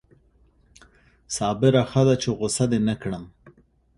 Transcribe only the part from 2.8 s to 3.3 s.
نه کړم